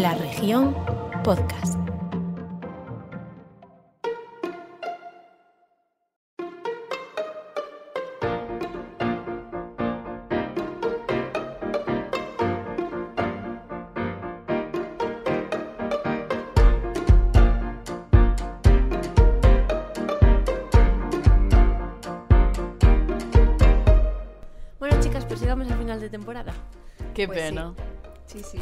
[0.00, 0.74] La región
[1.22, 1.76] podcast.
[24.78, 26.54] Bueno, chicas, pues llegamos al final de temporada.
[27.14, 27.74] Qué Pues pena.
[28.24, 28.58] Sí, sí.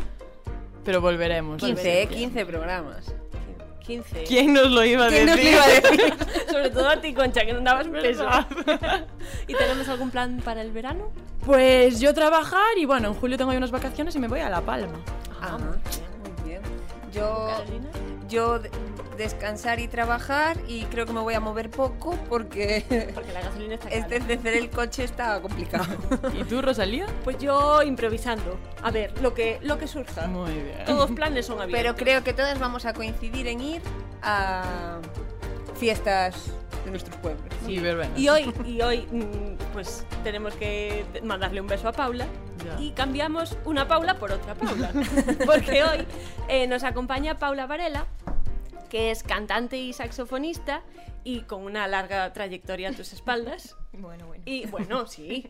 [0.89, 1.63] Pero volveremos.
[1.63, 2.07] 15, ¿eh?
[2.07, 2.17] volveremos.
[2.17, 3.15] 15 programas.
[3.87, 4.25] 15.
[4.25, 5.53] ¿Quién nos lo iba a ¿Quién nos decir?
[5.53, 6.15] lo iba a decir?
[6.51, 7.87] Sobre todo a ti, Concha, que no dabas.
[9.49, 11.13] ¿Y tenemos algún plan para el verano?
[11.45, 14.49] Pues yo trabajar y bueno, en julio tengo ahí unas vacaciones y me voy a
[14.49, 14.99] La Palma.
[15.43, 16.63] Ah, muy bien.
[17.13, 17.51] Yo,
[18.31, 18.59] yo
[19.19, 23.75] descansar y trabajar y creo que me voy a mover poco porque Porque la gasolina
[23.75, 24.01] está cara.
[24.01, 25.85] este encecer el coche está complicado.
[26.35, 27.07] ¿Y tú, Rosalía?
[27.25, 28.57] Pues yo improvisando.
[28.83, 30.27] A ver, lo que, lo que surja.
[30.29, 30.85] Muy bien.
[30.87, 31.83] Todos planes son abiertos.
[31.83, 33.83] Pero creo que todas vamos a coincidir en ir
[34.23, 34.99] a
[35.79, 36.51] fiestas
[36.85, 37.43] de nuestros pueblos.
[37.67, 37.81] Sí.
[38.17, 42.27] Y hoy, y hoy mm, pues tenemos que mandarle un beso a Paula
[42.65, 42.81] Ya.
[42.81, 44.91] y cambiamos una Paula por otra Paula.
[45.47, 46.07] Porque hoy
[46.49, 48.07] eh, nos acompaña Paula Varela,
[48.89, 50.83] que es cantante y saxofonista
[51.25, 53.77] y con una larga trayectoria a tus espaldas.
[53.91, 54.45] Bueno, bueno.
[54.47, 55.49] Y bueno, sí.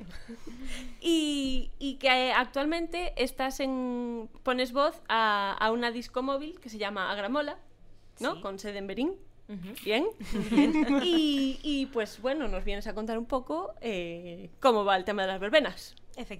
[1.02, 4.30] Y, y que actualmente estás en.
[4.42, 7.58] pones voz a, a una disco móvil que se llama Agramola,
[8.20, 8.36] ¿no?
[8.36, 8.40] Sí.
[8.40, 9.16] Con sede en Berín.
[9.84, 10.06] Bien.
[11.02, 15.22] y, y, pues bueno, nos vienes a contar un poco eh, cómo va el tema
[15.22, 15.94] de las verbenas.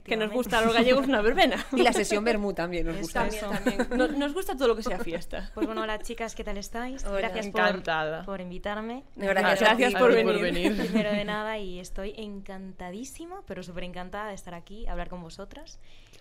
[0.05, 1.65] Que nos gusta a los gallegos una verbena.
[1.73, 3.27] Y la sesión Bermú también nos gusta.
[3.27, 3.51] Eso.
[3.97, 5.51] Nos, nos gusta todo lo que sea fiesta.
[5.55, 7.05] Pues bueno, hola chicas, ¿qué tal estáis?
[7.05, 7.19] Hola.
[7.19, 8.19] Gracias Encantada.
[8.19, 9.05] por, por invitarme.
[9.17, 10.77] Gracias, Gracias por A ti venir.
[10.89, 15.79] Primero de nada, y estoy encantadísima, pero súper encantada de estar aquí, hablar con vosotras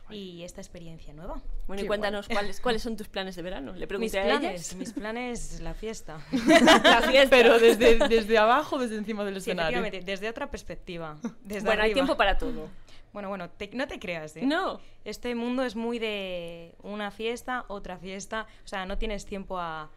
[0.09, 1.41] y esta experiencia nueva.
[1.67, 3.73] Bueno, y cuéntanos cuáles, cuáles son tus planes de verano.
[3.73, 4.75] Le Mis pregunté a planes, ellas.
[4.75, 6.19] mis planes, la fiesta.
[6.31, 7.29] La fiesta.
[7.29, 9.81] Pero desde, desde abajo, desde encima del Sí, escenario.
[10.03, 11.17] desde otra perspectiva.
[11.43, 12.69] Desde bueno, hay tiempo para todo.
[13.17, 14.43] Bueno, bueno, te- no te creas, ¿eh?
[14.45, 14.79] No.
[15.03, 18.45] Este mundo es muy de una fiesta, otra fiesta.
[18.63, 19.89] O sea, no tienes tiempo a,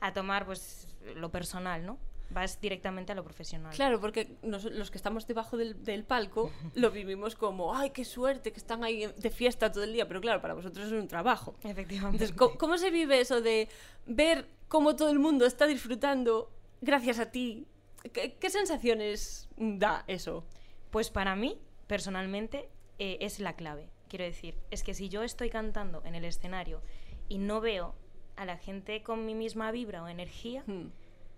[0.00, 1.96] a tomar pues lo personal, ¿no?
[2.28, 3.72] Vas directamente a lo profesional.
[3.74, 8.04] Claro, porque nos- los que estamos debajo del, del palco lo vivimos como, ay, qué
[8.04, 11.08] suerte que están ahí de fiesta todo el día, pero claro, para vosotros es un
[11.08, 11.54] trabajo.
[11.64, 12.16] Efectivamente.
[12.24, 13.70] Entonces, ¿cómo, cómo se vive eso de
[14.04, 16.50] ver cómo todo el mundo está disfrutando
[16.82, 17.66] gracias a ti?
[18.12, 20.44] ¿Qué, qué sensaciones da eso?
[20.90, 23.90] Pues para mí, personalmente, eh, es la clave.
[24.08, 26.80] Quiero decir, es que si yo estoy cantando en el escenario
[27.28, 27.94] y no veo
[28.36, 30.90] a la gente con mi misma vibra o energía, Hmm,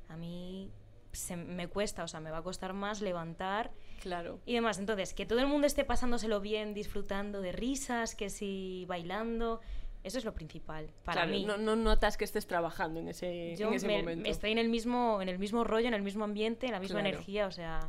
[0.09, 0.71] a mí
[1.13, 4.41] se me cuesta, o sea, me va a costar más levantar claro.
[4.45, 4.79] y demás.
[4.79, 9.61] Entonces, que todo el mundo esté pasándoselo bien, disfrutando de risas, que si bailando,
[10.05, 11.45] eso es lo principal para Claro, mí.
[11.45, 14.29] No, no notas que estés trabajando en ese, Yo en ese me- momento.
[14.31, 17.01] estoy en el mismo en el mismo rollo, en el mismo ambiente, en la misma
[17.01, 17.09] Claro.
[17.17, 17.81] energía, o sea,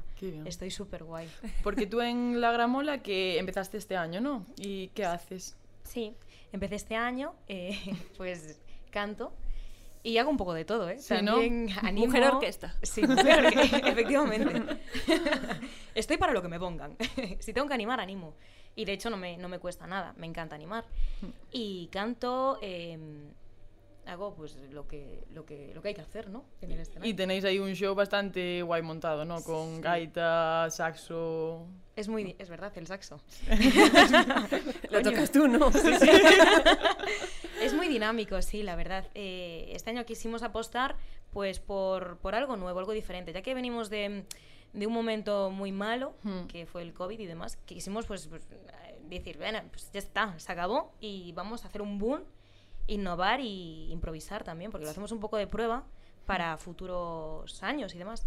[0.46, 1.28] estoy súper guay.
[1.64, 4.46] Porque tú en La Gramola que empezaste este año, ¿no?
[4.58, 5.56] ¿Y qué haces?
[5.84, 6.14] Sí,
[6.52, 7.78] empecé este año, eh,
[8.18, 8.60] pues
[8.92, 9.32] canto
[10.10, 10.98] y hago un poco de todo, ¿eh?
[11.00, 11.34] Sí, ¿no?
[11.34, 12.08] También animo...
[12.08, 12.76] Mujer orquesta.
[12.82, 14.80] Sí, mujer orquesta, efectivamente.
[15.94, 16.98] Estoy para lo que me pongan.
[17.40, 18.34] si tengo que animar, animo.
[18.76, 20.86] Y de hecho no me, no me cuesta nada, me encanta animar.
[21.52, 22.98] Y canto, eh,
[24.08, 26.46] hago pues lo que, lo, que, lo que hay que hacer, ¿no?
[26.62, 27.10] En el escenario.
[27.10, 29.44] Y tenéis ahí un show bastante guay montado, ¿no?
[29.44, 31.68] Con gaita, saxo...
[31.96, 33.20] Es muy, es verdad, el saxo.
[34.90, 35.68] Lo tocas tú, ¿no?
[35.68, 35.98] Es muy
[38.00, 39.06] dinámico, sí, la verdad.
[39.14, 40.96] Eh, este año quisimos apostar
[41.32, 44.26] pues por, por algo nuevo, algo diferente, ya que venimos de,
[44.74, 46.48] de un momento muy malo, Hmm.
[46.48, 48.48] que fue el COVID y demás, que quisimos pues, pues,
[49.08, 52.22] decir, bueno, pues ya está, se acabó y vamos a hacer un boom,
[52.88, 55.84] innovar y improvisar también, porque lo hacemos un poco de prueba
[56.26, 58.26] para futuros años y demás.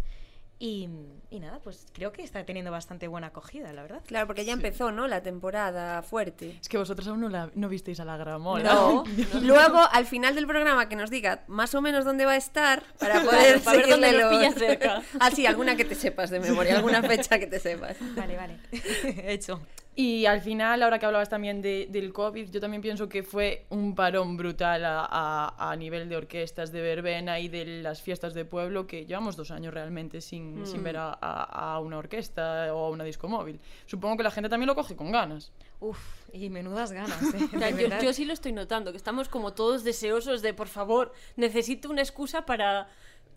[0.59, 0.87] Y,
[1.29, 4.01] y nada, pues creo que está teniendo bastante buena acogida, la verdad.
[4.05, 5.07] Claro, porque ya empezó, ¿no?
[5.07, 6.57] La temporada fuerte.
[6.61, 8.73] Es que vosotros aún no, la, no visteis a La Gramola.
[8.73, 9.03] No.
[9.41, 12.83] Luego, al final del programa, que nos diga más o menos dónde va a estar
[12.97, 14.29] para poder para ver dónde los...
[14.29, 15.03] pilla cerca.
[15.19, 17.97] Ah, sí, alguna que te sepas de memoria, alguna fecha que te sepas.
[18.15, 18.59] Vale, vale.
[19.33, 19.59] Hecho.
[19.95, 23.65] Y al final, ahora que hablabas también de- del COVID, yo también pienso que fue
[23.69, 28.33] un parón brutal a, a- a nivel de orquestas, de verbena y de las fiestas
[28.33, 32.73] de pueblo, que llevamos dos años realmente sin, sin ver a, a- a una orquesta
[32.73, 33.59] o a una disco móvil.
[33.85, 35.51] Supongo que la gente también lo coge con ganas.
[35.79, 35.99] Uf,
[36.33, 37.49] y menudas ganas, ¿eh?
[37.55, 40.69] O sea, yo, yo sí lo estoy notando, que estamos como todos deseosos de, por
[40.69, 42.87] favor, necesito una excusa para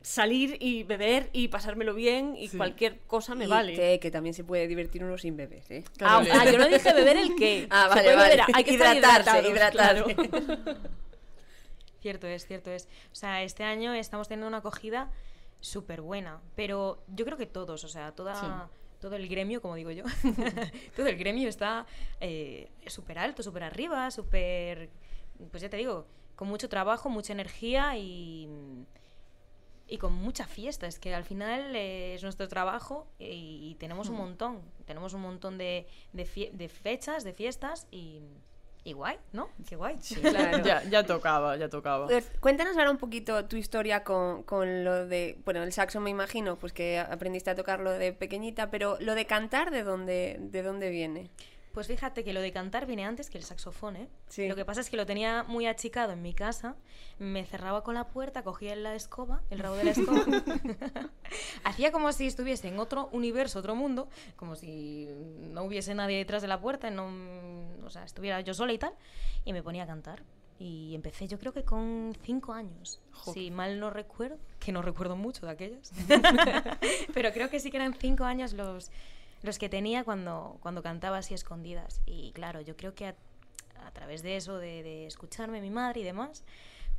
[0.07, 2.57] salir y beber y pasármelo bien y Sí.
[2.57, 3.75] cualquier cosa me Y vale.
[3.75, 5.83] Que, que también se puede divertir uno sin bebés, ¿eh?
[6.01, 7.67] Ah, ah, yo no dije beber el qué.
[7.71, 8.37] Ah, vale, vale.
[8.37, 10.15] beber, hay que Hidratarse, hidratarse.
[10.15, 10.77] claro.
[12.01, 12.87] Cierto es, cierto es.
[13.11, 15.11] O sea, este año estamos teniendo una acogida
[15.61, 18.71] súper buena, pero yo creo que todos, o sea, toda,
[19.01, 20.05] todo el gremio, como digo yo,
[20.97, 21.85] todo el gremio está
[22.21, 24.89] eh, súper alto, súper arriba, súper,
[25.51, 26.07] pues ya te digo,
[26.37, 28.49] con mucho trabajo, mucha energía y,
[29.89, 30.87] y con mucha fiesta.
[30.87, 35.21] Es que al final eh, es nuestro trabajo y, y tenemos un montón, tenemos un
[35.23, 38.21] montón de, de, fie- de fechas, de fiestas y,
[38.85, 39.49] y guay, ¿no?
[39.69, 39.97] Qué guay.
[40.21, 40.65] Claro.
[40.65, 42.07] Ya, ya tocaba, ya tocaba.
[42.07, 46.11] Pues, cuéntanos ahora un poquito tu historia con, con lo de, bueno, el saxo me
[46.11, 50.63] imagino, pues que aprendiste a tocarlo de pequeñita, pero lo de cantar, ¿de dónde, de
[50.63, 51.31] dónde viene?
[51.77, 54.09] Pues fíjate que lo de cantar viene antes que el saxofón, ¿eh?
[54.29, 54.49] Sí.
[54.49, 56.75] Lo que pasa es que lo tenía muy achicado en mi casa,
[57.19, 60.25] me cerraba con la puerta, cogía la escoba, el rabo de la escoba,
[61.65, 65.07] hacía como si estuviese en otro universo, otro mundo, como si
[65.53, 67.11] no hubiese nadie detrás de la puerta, no,
[67.85, 68.95] o sea, estuviera yo sola y tal,
[69.45, 70.23] y me ponía a cantar.
[70.59, 73.03] Y empecé yo creo que con cinco años,
[73.35, 75.93] si mal no recuerdo, que no recuerdo mucho de aquellos,
[77.13, 78.91] pero creo que sí que eran cinco años los,
[79.47, 82.03] los que tenía cuando, cuando cantaba así escondidas.
[82.07, 83.15] Y claro, yo creo que a,
[83.85, 86.45] a través de eso, de, de escucharme mi madre y demás,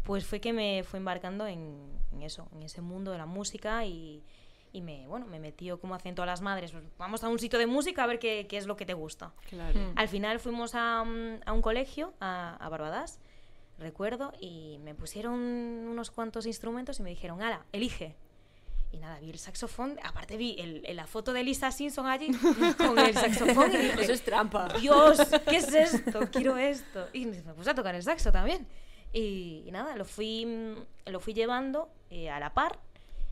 [0.03, 3.83] pues fue que me fue embarcando en, en eso, en ese mundo de la música
[3.85, 4.23] y,
[4.71, 7.59] y me, bueno, me metió como hacen todas las madres, pues vamos a un sitio
[7.59, 9.33] de música a ver qué, qué es lo que te gusta.
[9.49, 9.79] Claro.
[9.95, 13.19] Al final fuimos a, un- a un colegio, a, a Barbadas,
[13.79, 18.15] recuerdo, y me pusieron unos cuantos instrumentos y me dijeron, ala, elige.
[18.97, 22.31] Y nada, vi el saxofón, aparte vi el- el- la foto de Lisa Simpson allí
[22.77, 24.69] con el saxofón y dije, Eso es trampa.
[24.79, 26.21] Dios, ¿qué es esto?
[26.31, 27.07] Quiero esto.
[27.13, 28.65] Y me puse a tocar el saxo también.
[29.13, 32.79] Y, y nada, lo fui, mm, lo fui llevando eh, a la par.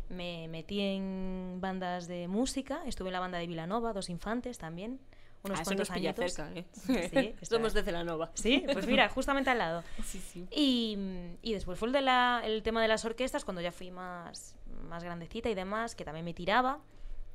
[0.10, 2.84] Me metí en bandas de música.
[2.86, 5.00] Estuve en la banda de Vilanova, Dos Infantes también.
[5.45, 6.33] Unos Ah, cuantos nos pilla añitos.
[6.33, 6.65] cerca, ¿eh?
[7.09, 8.31] Sí, Somos de Celanova.
[8.33, 9.83] Sí, pues mira, justamente al lado.
[10.03, 10.47] Sí, sí.
[10.51, 10.97] Y,
[11.42, 14.56] y después fue el, de la- el tema de las orquestas, cuando ya fui más,
[14.89, 16.80] más grandecita y demás, que también me tiraba.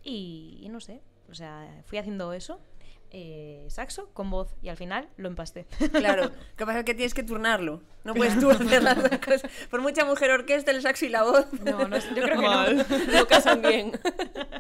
[0.03, 2.59] Y, y no sé, o sea, fui haciendo eso,
[3.11, 5.67] eh, saxo con voz, y al final lo empasté.
[5.93, 7.83] Claro, que pasa que tienes que turnarlo.
[8.05, 9.51] No puedes tú hacer las dos cosas.
[9.71, 11.47] Por mucha mujer orquesta, el saxo y la voz.
[11.65, 12.77] No, no, yo creo que Mal.
[12.77, 12.85] no.
[13.13, 13.93] No casan bien.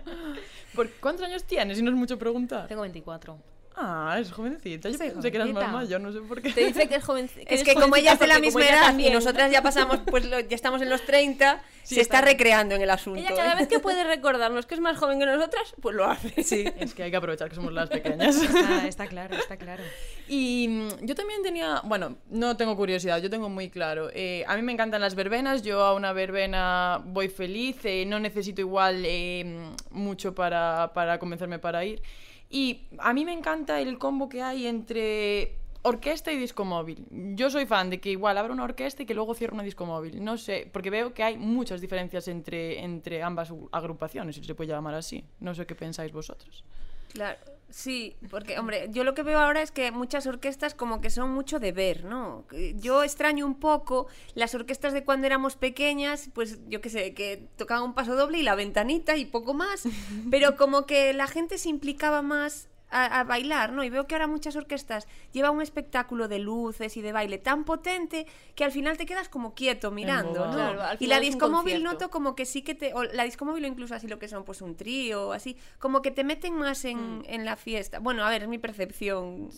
[0.74, 1.78] ¿Por ¿Cuántos años tienes?
[1.78, 2.68] Si no es mucho preguntar.
[2.68, 3.38] Tengo 24.
[3.76, 4.90] Ah, es jovencita.
[4.90, 5.72] Yo pensé que eras más jovencita.
[5.72, 6.52] mayor, no sé por qué.
[6.52, 7.30] Te dice que es joven.
[7.46, 9.12] Es que como ella es de la jovencita misma edad y también.
[9.14, 12.82] nosotras ya pasamos, pues lo- ya estamos en los 30, Sí, se está recreando en
[12.82, 13.20] el asunto.
[13.20, 13.56] Ella cada ¿eh?
[13.56, 16.42] vez que puede recordarnos que es más joven que nosotras, pues lo hace.
[16.42, 16.64] Sí.
[16.78, 18.36] Es que hay que aprovechar que somos las pequeñas.
[18.42, 19.82] Está, está claro, está claro.
[20.28, 24.10] Y mm, yo también tenía, bueno, no tengo curiosidad, yo tengo muy claro.
[24.12, 28.20] eh, a mí me encantan las verbenas, yo a una verbena voy feliz, eh, no
[28.20, 29.58] necesito igual eh,
[29.90, 32.02] mucho para, para convencerme para ir.
[32.50, 37.06] Y a mí me encanta el combo que hay entre orquesta y disco móvil.
[37.10, 39.86] Yo soy fan de que igual abra una orquesta y que luego cierre una disco
[39.86, 40.22] móvil.
[40.22, 44.70] No sé, porque veo que hay muchas diferencias entre, entre ambas agrupaciones, si se puede
[44.70, 45.24] llamar así.
[45.38, 46.64] No sé qué pensáis vosotros.
[47.12, 47.38] Claro,
[47.70, 51.30] sí, porque, hombre, yo lo que veo ahora es que muchas orquestas como que son
[51.30, 52.44] mucho de ver, ¿no?
[52.76, 57.48] Yo extraño un poco las orquestas de cuando éramos pequeñas, pues yo qué sé, que
[57.56, 59.84] tocaban un paso doble y la ventanita y poco más,
[60.30, 63.84] pero como que la gente se implicaba más a, a bailar, ¿no?
[63.84, 67.64] Y veo que ahora muchas orquestas llevan un espectáculo de luces y de baile tan
[67.64, 70.52] potente que al final te quedas como quieto mirando, ¿no?
[70.52, 73.64] Claro, y la disco móvil noto como que sí que te o la disco móvil
[73.64, 76.84] o incluso así lo que son pues un trío así como que te meten más
[76.84, 79.50] en, en la fiesta bueno a ver es mi percepción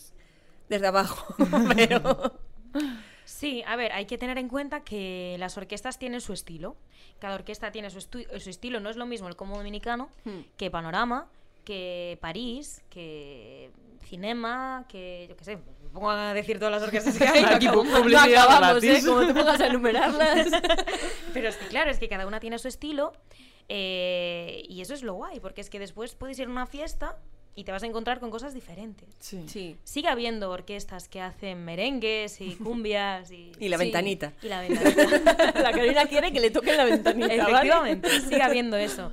[0.69, 1.35] desde abajo
[1.75, 2.39] pero
[3.25, 6.75] Sí, a ver, hay que tener en cuenta que las orquestas tienen su estilo.
[7.19, 8.79] Cada orquesta tiene su, su estilo.
[8.79, 10.09] No es lo mismo el Como Dominicano
[10.57, 11.27] que Panorama,
[11.63, 13.71] que París, que
[14.05, 17.43] Cinema, que yo qué sé, me pongo a decir todas las orquestas que hay.
[17.47, 19.01] Aquí pu- publicidad acabamos, ¿eh?
[19.05, 20.47] Como te pongas a enumerarlas.
[21.33, 23.13] Pero es que claro, es que cada una tiene su estilo
[23.69, 27.17] eh, y eso es lo guay, porque es que después puedes ir a una fiesta
[27.55, 29.07] y te vas a encontrar con cosas diferentes.
[29.19, 29.43] Sí.
[29.47, 33.51] sí Sigue habiendo orquestas que hacen merengues y cumbias y...
[33.59, 35.33] y la Sí, ventanita Y la ventanita.
[35.61, 37.43] La Carolina quiere que le toquen la ventanita, ¿vale?
[37.51, 39.11] Efectivamente, sigue habiendo eso.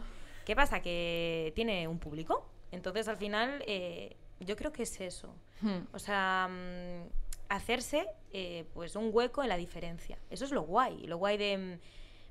[0.50, 0.80] ¿Qué pasa?
[0.82, 2.44] Que tiene un público.
[2.72, 5.32] Entonces, al final, eh, yo creo que es eso.
[5.60, 5.82] Hmm.
[5.92, 7.06] O sea, mm,
[7.50, 10.18] hacerse eh, pues un hueco en la diferencia.
[10.28, 11.06] Eso es lo guay.
[11.06, 11.78] Lo guay de, mm,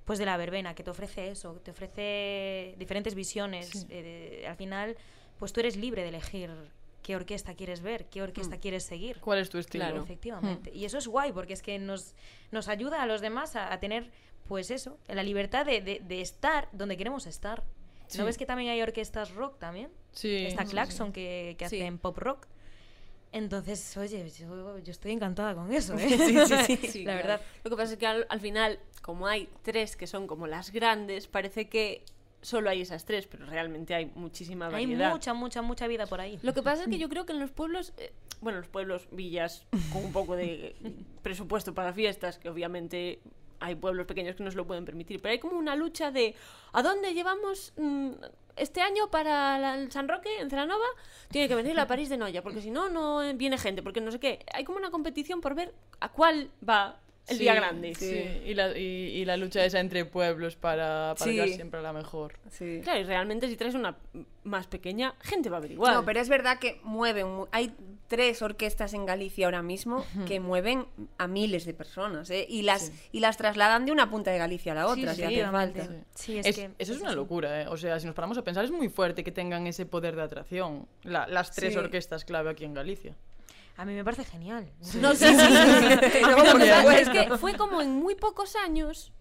[0.03, 3.69] pues de la verbena, que te ofrece eso, que te ofrece diferentes visiones.
[3.69, 3.87] Sí.
[3.89, 4.01] Eh,
[4.41, 4.97] de- al final,
[5.37, 6.51] pues tú eres libre de elegir
[7.01, 9.21] qué orquesta quieres ver, qué orquesta quieres seguir.
[9.21, 9.85] ¿Cuál es tu estilo?
[9.85, 10.03] Claro.
[10.03, 10.71] Efectivamente.
[10.75, 12.15] Y eso es guay porque es que nos,
[12.51, 14.11] nos ayuda a los demás a, a tener,
[14.49, 17.63] pues eso, la libertad de, de- de estar donde queremos estar.
[18.09, 18.17] Sí.
[18.17, 19.89] ¿No ves que también hay orquestas rock también?
[20.11, 20.45] Sí.
[20.47, 21.77] Está sí, Claxon que, que Sí.
[21.79, 22.47] hacen pop rock.
[23.31, 26.07] Entonces, oye, yo, yo estoy encantada con eso, ¿eh?
[26.89, 27.17] Sí, la claro.
[27.27, 27.41] verdad.
[27.63, 30.71] Lo que pasa es que al, al final, como hay tres que son como las
[30.71, 32.03] grandes, parece que
[32.41, 35.11] solo hay esas tres, pero realmente hay muchísima Hay variedad.
[35.11, 36.39] mucha, mucha, mucha vida por ahí.
[36.41, 38.11] Lo que pasa es que yo creo que en los pueblos, eh,
[38.41, 40.75] bueno, los pueblos, villas, con un poco de
[41.21, 43.19] presupuesto para fiestas, que obviamente
[43.59, 46.35] hay pueblos pequeños que no se lo pueden permitir, pero hay como una lucha de
[46.73, 48.11] ¿a dónde llevamos mm,
[48.55, 50.85] este año para la- el San Roque, en Celanova?
[51.31, 54.11] Tiene que venir la París de Noya, porque si no, no viene gente, porque no
[54.11, 54.39] sé qué.
[54.53, 56.97] Hay como una competición por ver a cuál va
[57.27, 57.93] el Sí, día grande.
[57.93, 61.33] Sí, Y, la, y, y la lucha esa entre pueblos para, para Sí.
[61.33, 62.33] llevar siempre a la mejor.
[62.49, 62.81] Sí.
[62.83, 63.95] Claro, y realmente si traes una
[64.43, 65.93] más pequeña, gente va a averiguar.
[65.93, 67.27] No, pero es verdad que mueven.
[67.27, 67.71] mu- Hay
[68.09, 70.85] tres orquestas en Galicia ahora mismo que mueven
[71.17, 72.45] a miles de personas, ¿eh?
[72.49, 75.45] Y las, y las trasladan de una punta de Galicia a la otra, si hace
[75.47, 75.83] falta.
[75.85, 77.67] Sí, Sí, es, Es- que eso es es una locura, ¿eh?
[77.69, 80.23] O sea, si nos paramos a pensar, es muy fuerte que tengan ese poder de
[80.23, 80.87] atracción.
[81.03, 81.79] La- las tres Sí.
[81.79, 83.15] orquestas clave aquí en Galicia.
[83.77, 84.67] A mí me parece genial.
[84.95, 85.11] No.
[85.11, 89.13] O sea, es que fue como en muy pocos años,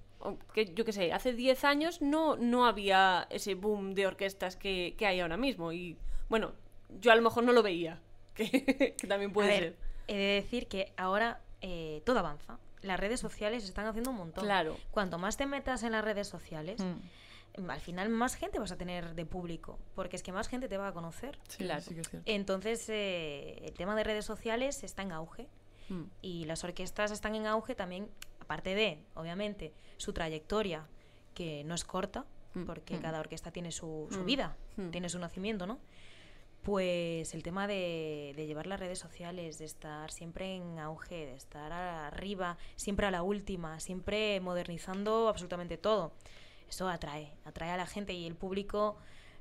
[0.53, 4.95] que yo qué sé, hace 10 años no, no había ese boom de orquestas que,
[4.99, 5.73] que hay ahora mismo.
[5.73, 5.97] Y
[6.29, 6.53] bueno,
[7.01, 8.01] yo a lo mejor no lo veía,
[8.39, 9.63] que, que también puede a ser.
[9.63, 9.77] ver,
[10.09, 12.59] he de decir que ahora eh, todo avanza.
[12.83, 14.45] Las redes sociales están haciendo un montón.
[14.45, 14.77] Claro.
[14.93, 16.81] Cuanto más te metas en las redes sociales,
[17.57, 20.69] Mm, al final más gente vas a tener de público, porque es que más gente
[20.69, 21.39] te va a conocer.
[21.49, 21.81] sí, Claro.
[21.81, 22.31] sí que es cierto.
[22.31, 25.49] Entonces, eh, el tema de redes sociales está en auge
[25.89, 26.03] Mm.
[26.23, 30.87] y las orquestas están en auge también, aparte de, obviamente, su trayectoria,
[31.35, 32.65] que no es corta, Mm.
[32.65, 34.27] porque cada orquesta tiene su, su Mm.
[34.27, 34.91] vida, Mm.
[34.91, 35.79] tiene su nacimiento, ¿no?
[36.69, 41.35] Pues el tema de, de llevar las redes sociales, de estar siempre en auge, de
[41.35, 46.13] estar arriba, siempre a la última, siempre modernizando absolutamente todo.
[46.69, 48.99] Eso atrae, atrae a la gente y el público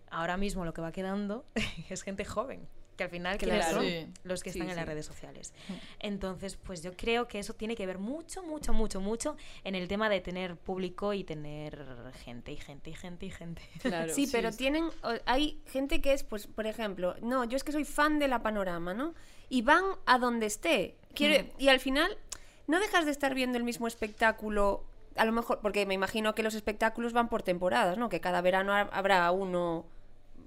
[0.10, 1.44] ahora mismo lo que va quedando
[1.90, 2.66] es gente joven,
[2.98, 3.78] que al final ¿quiénes Claro.
[3.78, 3.86] son?
[3.86, 4.08] Sí.
[4.24, 4.90] los que Sí, están en las sí.
[4.92, 5.54] redes sociales.
[6.00, 9.88] Entonces, pues yo creo que eso tiene que ver mucho, mucho, mucho, mucho en el
[9.88, 11.86] tema de tener público y tener
[12.26, 13.62] gente y gente y gente y gente.
[13.82, 14.12] Claro.
[14.18, 14.86] Sí, pero tienen.
[15.04, 18.28] o- Hay gente que es, pues, por ejemplo, no, yo es que soy fan de
[18.28, 19.14] la panorama, ¿no?
[19.50, 20.96] Y van a donde esté.
[21.14, 22.18] Quiere, Y al final,
[22.68, 24.84] no dejas de estar viendo el mismo espectáculo.
[25.16, 28.10] A lo mejor, porque me imagino que los espectáculos van por temporadas, ¿no?
[28.10, 29.86] Que cada verano ha- habrá uno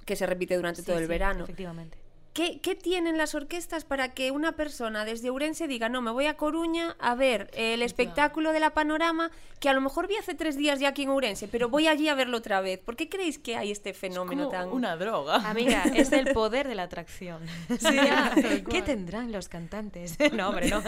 [0.05, 1.45] que se repite durante Sí, todo el sí, verano.
[1.45, 1.99] Efectivamente.
[2.41, 6.25] ¿Qué, qué tienen las orquestas para que una persona desde Ourense diga, no, me voy
[6.25, 10.33] a Coruña a ver el espectáculo de la panorama que a lo mejor vi hace
[10.35, 12.79] tres días ya aquí en Ourense, pero voy allí a verlo otra vez?
[12.81, 14.69] ¿Por qué creéis que hay este fenómeno Como tan...?
[14.71, 15.35] una droga.
[15.51, 17.43] Amiga, es el poder de la atracción.
[17.79, 20.17] Sí, ¿Qué tendrán los cantantes?
[20.33, 20.83] No, hombre, no.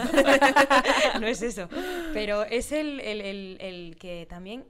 [1.19, 1.69] no es eso.
[2.13, 4.63] Pero es el, el- el- el que también...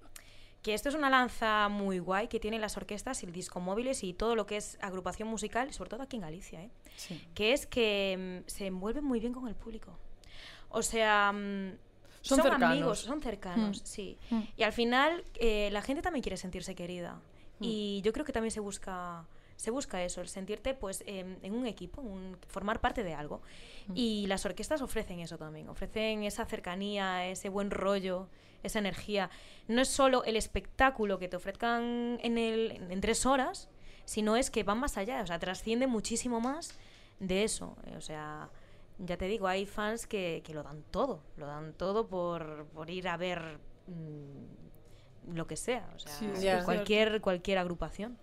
[0.63, 4.03] Que esto es una lanza muy guay que tienen las orquestas y el disco móviles
[4.03, 6.72] y todo lo que es agrupación musical, sobre todo aquí en Galicia, ¿eh?
[6.96, 7.22] Sí.
[7.36, 9.96] que es que mm, se envuelven muy bien con el público.
[10.70, 11.74] O sea, mm,
[12.22, 13.86] Son amigos, son cercanos, Mm.
[13.86, 14.17] sí.
[14.32, 14.39] Mm.
[14.55, 17.15] Y al final eh, la gente también quiere sentirse querida.
[17.60, 17.63] Mm.
[17.65, 21.53] Y yo creo que también se busca se busca eso, el sentirte pues em, en
[21.53, 23.41] un equipo, un- formar parte de algo.
[23.88, 23.91] Mm.
[23.95, 28.27] Y las orquestas ofrecen eso también, ofrecen esa cercanía, ese buen rollo,
[28.63, 29.29] esa energía.
[29.67, 33.69] No es solo el espectáculo que te ofrezcan en, el, en tres horas,
[34.05, 36.77] sino es que van más allá, o sea, trasciende muchísimo más
[37.19, 37.75] de eso.
[37.95, 38.50] O sea,
[38.98, 42.89] ya te digo, hay fans que, que lo dan todo, lo dan todo por, por
[42.89, 48.17] ir a ver mm, lo que sea, o sea, Sí, sí, es cualquier, cualquier agrupación.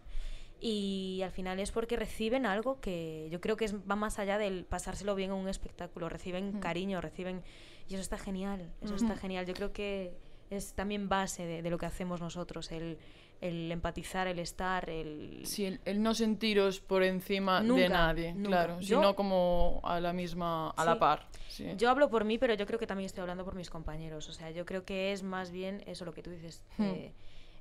[0.60, 4.36] Y al final es porque reciben algo que yo creo que es, va más allá
[4.36, 7.42] del pasárselo bien en un espectáculo, reciben cariño, reciben...
[7.88, 9.46] Y eso está genial, eso está genial.
[9.46, 10.12] Yo creo que
[10.50, 12.98] es también base de, de lo que hacemos nosotros, el,
[13.40, 15.40] el empatizar, el estar, el...
[15.44, 18.48] Sí, el, el no sentiros por encima de nadie, nunca.
[18.48, 21.26] claro, Yo- sino como a la misma, a la par.
[21.48, 21.66] sí.
[21.78, 24.28] Yo hablo por mí, pero yo creo que también estoy hablando por mis compañeros.
[24.28, 27.12] O sea, yo creo que es más bien eso lo que tú dices, eh,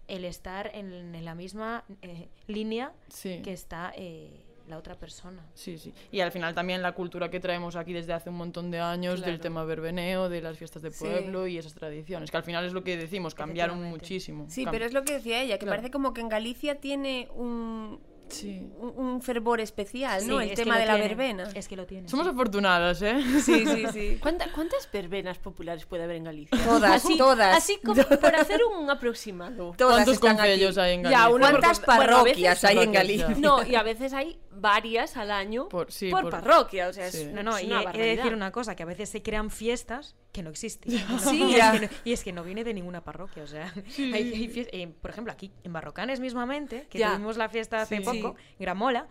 [0.09, 3.41] el estar en, en la misma eh, línea Sí.
[3.43, 5.43] que está eh, la otra persona.
[5.55, 5.91] Sí, sí.
[6.11, 9.21] Y al final también la cultura que traemos aquí desde hace un montón de años
[9.21, 11.05] del tema verbeneo, de las fiestas de Sí.
[11.05, 14.45] pueblo y esas tradiciones, que al final es lo que decimos, cambiaron muchísimo.
[14.47, 15.77] Sí, Cam- pero es lo que decía ella, que Claro.
[15.77, 17.99] parece como que en Galicia tiene un,
[18.29, 18.71] Sí.
[18.77, 20.39] un, un fervor especial, ¿no?
[20.41, 21.49] El tema de la tiene, verbena.
[21.53, 22.07] Es que lo tiene.
[22.09, 22.31] Somos sí.
[22.31, 23.21] afortunadas, ¿eh?
[23.43, 24.17] Sí, sí, sí.
[24.21, 26.57] ¿Cuánta- ¿Cuántas verbenas populares puede haber en Galicia?
[26.63, 27.57] Todas, todas.
[27.57, 29.73] Así como por hacer un aproximado.
[29.77, 31.29] Todas ¿Cuántos concellos hay en Ya, Galicia?
[31.35, 33.29] una ¿Cuántas por- bueno, parroquias hay en Galicia?
[33.37, 36.89] No, y a veces hay varias al año Por- sí, por, por- parroquia.
[36.89, 37.25] O sea, es, sí.
[37.33, 39.21] No, no, es y una he- he, de decir una cosa, que a veces se
[39.21, 40.91] crean fiestas que no existen.
[41.19, 41.73] Sí, y, ya.
[41.73, 44.47] es que no, y es que no viene de ninguna parroquia, o sea, hay, hay
[44.49, 47.11] fies- eh, por ejemplo, aquí en Barrocanes mismamente, que Ya.
[47.13, 48.03] tuvimos la fiesta hace Sí.
[48.21, 49.07] Poco, Gramola,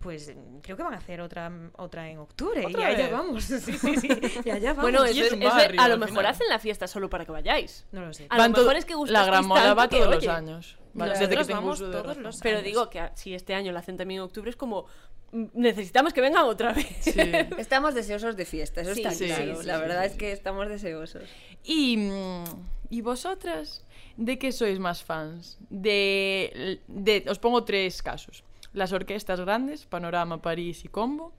[0.00, 2.64] Pues creo que van a hacer otra, otra en octubre.
[2.66, 3.12] ¿Otra y allá vez?
[3.12, 3.44] vamos.
[3.44, 4.08] Sí, sí, sí.
[4.44, 4.82] Y allá vamos.
[4.90, 6.26] Bueno, eso es es, barrio, a lo mejor final.
[6.26, 7.86] hacen la fiesta solo para que vayáis.
[7.92, 8.26] No lo sé.
[8.30, 10.76] A lo mejor es que La gran moda tanto va que, todos los oye, años.
[10.94, 12.22] Desde que tengo vamos uso de todos razón.
[12.22, 12.64] los Pero años.
[12.64, 14.86] digo que a- si este año la hacen también en octubre es como
[15.32, 16.86] mm, necesitamos que vengan otra vez.
[17.02, 17.12] Sí.
[17.58, 19.60] Estamos deseosos de fiesta, eso Sí, está sí, claro.
[19.60, 21.24] sí, la sí, verdad sí, es que estamos deseosos.
[21.62, 22.44] Y, mm,
[22.88, 23.84] ¿Y vosotras?
[24.16, 25.58] ¿De qué sois más fans?
[25.68, 28.42] De, de, os pongo tres casos.
[28.72, 31.32] Las orquestas grandes, Panorama, París y Combo.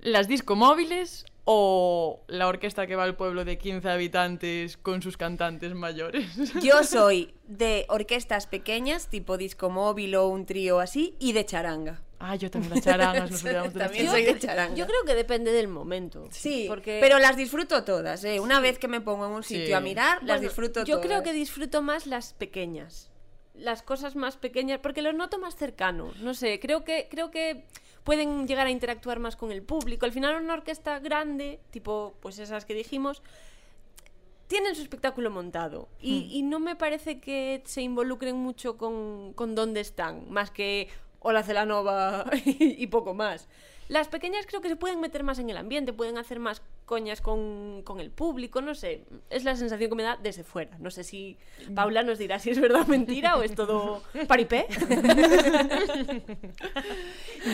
[0.00, 5.74] Las discomóviles o la orquesta que va al pueblo de 15 habitantes con sus cantantes
[5.74, 6.28] mayores.
[6.62, 12.02] Yo soy de orquestas pequeñas, tipo disco móvil o un trío así, y de charanga.
[12.18, 14.74] Ah, yo también las charangas, nos olvidamos de También Yo, soy de charanga.
[14.74, 16.24] yo creo que depende del momento.
[16.30, 18.40] Sí, porque pero las disfruto todas, ¿eh?
[18.40, 19.72] Una vez que me pongo en un sitio Sí.
[19.74, 21.06] a mirar, las Bueno, disfruto Yo todas.
[21.06, 23.10] creo que disfruto más las pequeñas.
[23.58, 26.12] Las cosas más pequeñas, porque los noto más cercano.
[26.20, 27.64] No sé, creo que, creo que
[28.04, 30.06] pueden llegar a interactuar más con el público.
[30.06, 33.22] Al final una orquesta grande, tipo pues esas que dijimos,
[34.46, 35.88] tienen su espectáculo montado.
[36.00, 40.88] Y, y no me parece que se involucren mucho con, con dónde están, más que
[41.20, 43.48] Hola Celanova y, y poco más.
[43.88, 47.20] Las pequeñas creo que se pueden meter más en el ambiente, pueden hacer más coñas
[47.20, 49.04] con, con el público, no sé.
[49.30, 50.76] Es la sensación que me da desde fuera.
[50.78, 51.38] No sé si
[51.72, 54.66] Paula nos dirá si es verdad o mentira o es todo paripé.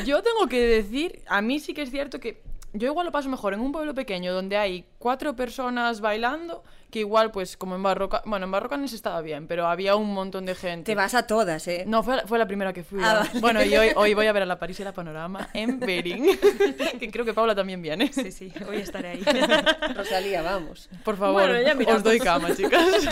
[0.07, 2.41] Yo tengo que decir, a mí sí que es cierto que
[2.75, 7.01] yo igual lo paso mejor en un pueblo pequeño donde hay cuatro personas bailando que
[7.01, 10.55] igual pues como en Barroca, bueno, en Barrocanes estaba bien, pero había un montón de
[10.55, 10.93] gente.
[10.93, 11.85] Te vas a todas, ¿eh?
[11.87, 13.01] No, fue, fue la primera que fui.
[13.03, 13.41] Ah, vale.
[13.41, 16.27] Bueno, y hoy, hoy voy a ver a la París y la Panorama en Berín,
[17.01, 18.13] que creo que Paula también viene.
[18.13, 19.25] Sí, sí, voy a estar ahí.
[19.97, 20.91] Rosalía, vamos.
[21.03, 23.09] Por favor, Bueno, os doy cama, chicas.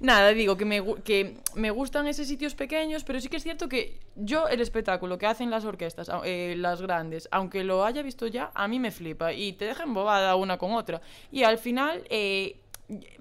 [0.00, 3.68] Nada, digo que me, que me gustan esos sitios pequeños, pero sí que es cierto
[3.68, 8.26] que yo el espectáculo que hacen las orquestas, eh, las grandes, aunque lo haya visto
[8.26, 11.00] ya, a mí me flipa y te deja embobada una con otra.
[11.32, 12.60] Y al final eh,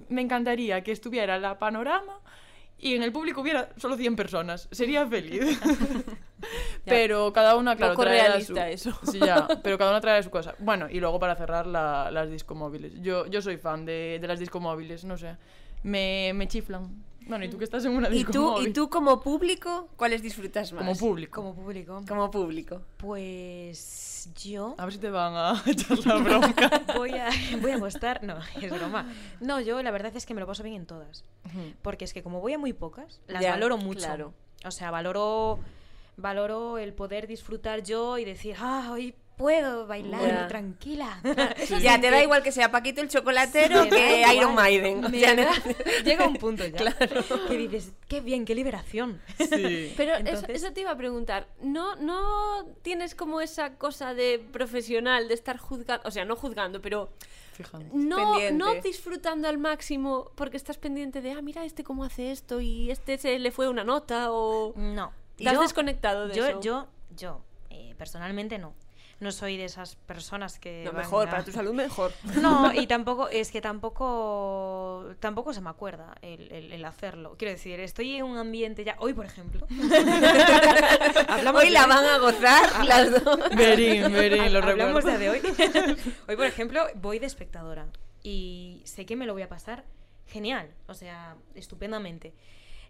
[0.10, 2.20] me encantaría que estuviera la panorama
[2.78, 4.68] y en el público hubiera solo 100 personas.
[4.72, 5.60] Sería feliz.
[6.86, 8.90] pero cada una, claro, Poco realista su...
[8.90, 9.00] eso.
[9.12, 10.56] Sí, ya, pero cada una trae su cosa.
[10.60, 13.02] Bueno, y luego para cerrar la- las discomóviles.
[13.02, 15.36] Yo, yo soy fan de, de las discomóviles, no sé.
[15.84, 17.04] Me, me chiflan.
[17.28, 18.62] Bueno, y tú que estás en una ¿Y tú.
[18.62, 20.84] ¿Y tú como público, cuáles disfrutas más?
[20.84, 21.42] Como público.
[21.42, 22.04] Como público.
[22.08, 22.82] Como público.
[22.98, 26.82] Pues yo A ver si te van a echar la bronca.
[26.96, 27.30] voy a,
[27.62, 28.24] voy a apostar.
[28.24, 29.12] No, es broma.
[29.40, 31.24] No, yo la verdad es que me lo paso bien en todas.
[31.82, 34.00] Porque es que como voy a muy pocas, las Ya, valoro mucho.
[34.06, 34.34] claro.
[34.66, 35.60] O sea, valoro,
[36.18, 40.48] valoro el poder disfrutar yo y decir, ah, hoy puedo bailar Ya.
[40.48, 41.20] tranquila.
[41.82, 44.56] Ya, te da igual que sea Paquito el chocolatero que Iron.
[44.56, 45.02] Maiden.
[45.02, 45.52] Da- ¿no?
[46.04, 46.94] Llega un punto ya
[47.48, 49.22] que dices, qué bien, qué liberación.
[49.38, 49.94] Sí.
[49.98, 54.40] Pero eso- Entonces- eso, te iba a preguntar, ¿no, ¿no tienes como esa cosa de
[54.52, 57.10] profesional, de estar juzgando, o sea, no juzgando, pero
[57.94, 58.54] no, Pendiente.
[58.54, 62.92] no disfrutando al máximo porque estás pendiente de, ah, mira este cómo hace esto y
[62.92, 64.74] este se le fue una nota o...
[64.76, 65.14] No.
[65.38, 66.62] ¿Te has desconectado de yo, eso?
[66.62, 68.74] Yo, yo, eh, personalmente no.
[69.22, 70.84] No soy de esas personas que.
[70.84, 72.12] No, van mejor, a- para tu salud mejor.
[72.42, 77.36] No, y tampoco, es que tampoco tampoco se me acuerda el, el- el hacerlo.
[77.38, 78.96] Quiero decir, estoy en un ambiente ya.
[79.00, 79.66] Hoy, por ejemplo.
[81.28, 83.40] hablamos Hoy la van a gozar las dos.
[83.56, 85.20] Verín, Verín, lo Hablamos recuerdo.
[85.20, 85.42] de hoy.
[86.28, 87.88] hoy, por ejemplo, voy de espectadora.
[88.24, 89.86] Y sé que me lo voy a pasar
[90.28, 90.74] genial.
[90.88, 92.34] O sea, estupendamente.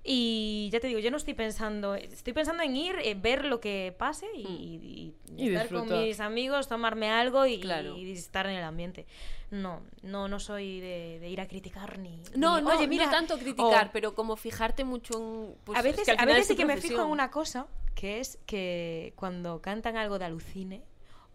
[0.08, 1.96] Y ya te digo, yo no estoy pensando.
[1.96, 5.88] Estoy pensando en ir, eh, ver lo que pase y, y- y Y estar con
[6.04, 7.96] mis amigos, tomarme algo y, Claro.
[7.96, 9.08] estar en el ambiente.
[9.50, 12.22] No, no, no soy de, de ir a criticar ni.
[12.36, 15.56] No, ni, no, Oye, mira, no tanto criticar, o- pero como fijarte mucho en...
[15.64, 17.66] pues, a es veces, que a veces es sí que me fijo en una cosa,
[17.96, 20.84] que es que cuando cantan algo de alucine,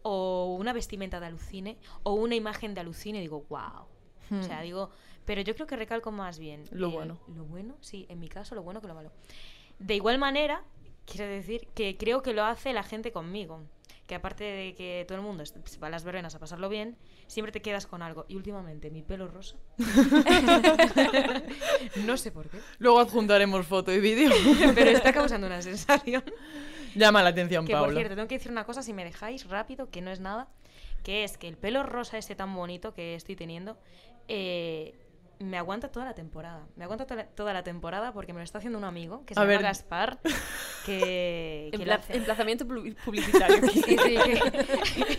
[0.03, 3.87] o una vestimenta de alucine, o una imagen de alucine, digo, wow.
[4.33, 4.91] O sea, digo,
[5.25, 6.65] pero yo creo que recalco más bien.
[6.71, 7.19] Lo el- bueno.
[7.35, 9.13] Lo bueno, sí, en mi caso, lo bueno que lo malo.
[9.79, 10.63] De igual manera,
[11.07, 13.63] quiero decir que creo que lo hace la gente conmigo.
[14.07, 16.97] Que aparte de que todo el mundo est- va a las verbenas a pasarlo bien,
[17.29, 18.25] siempre te quedas con algo.
[18.29, 19.57] Y últimamente, mi pelo rosa.
[22.05, 22.59] no sé por qué.
[22.79, 24.31] Luego adjuntaremos foto y vídeo.
[24.75, 26.25] Pero está causando una sensación.
[26.95, 27.95] Llama la atención, Que por Paula.
[28.01, 30.49] cierto, tengo que decir una cosa, si me dejáis rápido, que no es nada,
[31.05, 33.79] que es que el pelo rosa este tan bonito que estoy teniendo,
[34.31, 34.95] eh,
[35.41, 36.67] me aguanta toda la temporada.
[36.77, 39.35] Me aguanta toda la, toda la temporada porque me lo está haciendo un amigo que
[39.35, 39.63] se A llama ver.
[39.63, 40.19] Gaspar,
[40.87, 42.17] que, que hace.
[42.17, 43.57] emplazamiento publi- publicitario.
[43.71, 44.17] Sí, sí, que, No,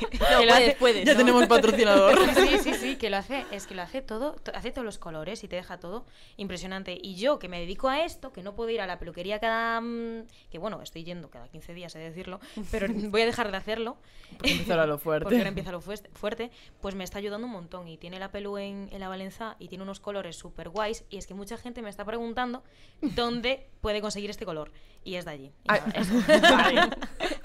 [0.10, 1.06] que lo puedes, hace- puedes.
[1.06, 1.18] Ya ¿no?
[1.18, 2.20] tenemos patrocinador.
[2.36, 4.98] Sí, sí, sí, que lo hace, es que lo hace todo, to- hace todos los
[5.00, 6.06] colores y te deja todo
[6.38, 6.98] impresionante.
[7.02, 9.82] Y yo que me dedico a esto, que no puedo ir a la peluquería cada,
[9.82, 13.50] mm, que bueno, estoy yendo cada 15 días, he de decirlo, pero voy a dejar
[13.52, 13.98] de hacerlo.
[14.38, 15.24] Porque empezará lo fuerte.
[15.24, 17.88] Porque ahora empieza lo fuerte, pues me está ayudando un montón.
[17.88, 21.04] Y tiene la pelu en, en la Valenza y tiene unos colores súper guays.
[21.10, 22.64] Y es que mucha gente me está preguntando
[23.02, 24.72] dónde puede conseguir este color.
[25.04, 25.52] Y es de allí.
[25.64, 26.14] Y nada, eso.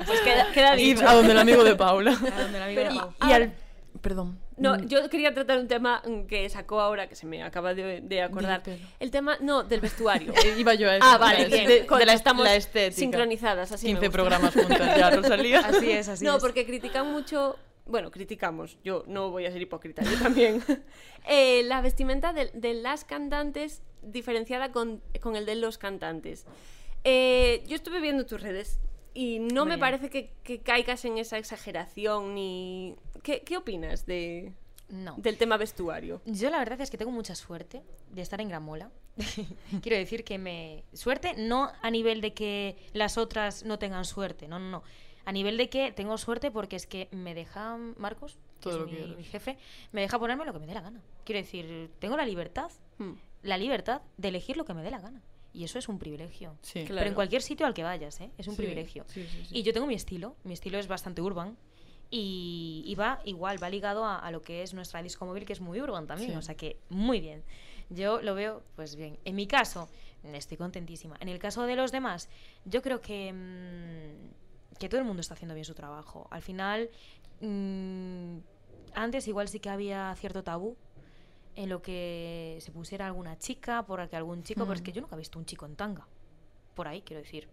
[0.06, 1.08] Pues queda, queda dicho.
[1.08, 2.12] a donde el amigo de Paula.
[2.12, 3.12] A donde la amiga Pero- de Pau.
[3.28, 3.54] Y al...
[4.02, 4.38] Perdón.
[4.58, 8.00] No, Mm, yo quería tratar un tema que sacó ahora, que se me acaba de,
[8.02, 8.62] de acordar.
[9.00, 10.32] El tema, no, del vestuario.
[10.58, 11.04] Iba yo a eso.
[11.06, 11.66] ah, vale, de- bien.
[11.66, 12.98] de, de la, estamos la estética.
[13.00, 14.12] sincronizadas, así me 15 gusta.
[14.12, 15.60] programas juntas ya, Rosalía.
[15.60, 16.42] Así es, así no, es.
[16.42, 17.56] porque critican mucho.
[17.86, 18.78] Bueno, criticamos.
[18.84, 20.62] Yo no voy a ser hipócrita, yo también.
[21.28, 26.46] Eh, la vestimenta de, de las cantantes diferenciada con, con el de los cantantes.
[27.02, 28.78] Eh, yo estuve viendo tus redes
[29.12, 32.94] y no me parece que, que caigas en esa exageración ni.
[33.24, 34.52] ¿Qué, qué opinas de,
[34.88, 35.14] No.
[35.16, 36.20] del tema vestuario?
[36.26, 38.92] Yo la verdad es que tengo mucha suerte de estar en Gramola.
[39.82, 40.84] Quiero decir que me...
[40.92, 44.82] Suerte no a nivel de que las otras no tengan suerte, no, no, no.
[45.26, 48.80] A nivel de que tengo suerte porque es que me deja Marcos, que Todo es
[48.80, 49.58] lo que mi, jefe,
[49.92, 51.02] me deja ponerme lo que me dé la gana.
[51.24, 53.12] Quiero decir, tengo la libertad, Hmm.
[53.42, 55.20] la libertad de elegir lo que me dé la gana.
[55.52, 56.56] Y eso es un privilegio.
[56.62, 56.84] Sí.
[56.84, 56.96] Claro.
[57.00, 58.30] Pero en cualquier sitio al que vayas, ¿eh?
[58.38, 59.04] es un Sí, privilegio.
[59.08, 59.58] sí, sí, sí.
[59.58, 61.56] Y yo tengo mi estilo, mi estilo es bastante urban.
[62.08, 65.52] Y, y va igual, va ligado a, a lo que es nuestra disco móvil, que
[65.52, 66.30] es muy urban también.
[66.32, 66.36] Sí.
[66.36, 67.42] O sea que muy bien.
[67.90, 69.18] Yo lo veo, pues bien.
[69.24, 69.88] En mi caso,
[70.22, 71.16] estoy contentísima.
[71.20, 72.28] En el caso de los demás,
[72.64, 74.45] yo creo que, mm,
[74.78, 76.26] que todo el mundo está haciendo bien su trabajo.
[76.30, 76.90] Al final,
[77.40, 78.38] mm,
[78.94, 80.76] antes igual sí que había cierto tabú
[81.54, 85.00] en lo que se pusiera alguna chica, por que algún chico, pero es que yo
[85.00, 86.06] nunca he visto un chico en tanga.
[86.74, 87.48] Por ahí, quiero decir.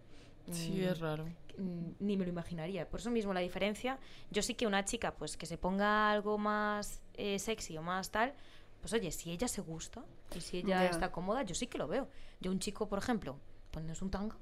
[0.50, 1.24] Sí, Mm, es raro.
[1.56, 2.86] mm, ni me lo imaginaría.
[2.88, 3.98] Por eso mismo la diferencia,
[4.30, 8.10] yo sí que una chica, pues que se ponga algo más eh, sexy o más
[8.10, 8.34] tal,
[8.82, 10.04] pues oye, si ella se gusta
[10.36, 12.08] y si ella está cómoda, yo sí que lo veo.
[12.40, 13.38] Yo un chico, por ejemplo,
[13.70, 14.36] poniéndose un tanga.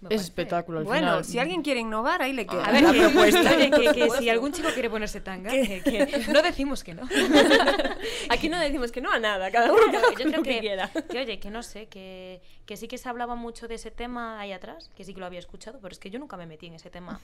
[0.00, 1.24] Me Es al Bueno, final.
[1.24, 2.64] si alguien quiere innovar, ahí le queda.
[2.64, 3.40] A ver, la que, propuesta.
[3.56, 7.02] oye, que, que si algún chico quiere ponerse tanga, que, que no decimos que no.
[8.30, 10.88] Aquí no decimos que no a nada, cada uno Claro, yo creo que, que, quiera.
[11.10, 14.38] que, oye, que no sé, que, que sí que se hablaba mucho de ese tema
[14.40, 16.66] ahí atrás, que sí que lo había escuchado, pero es que yo nunca me metí
[16.66, 17.20] en ese tema.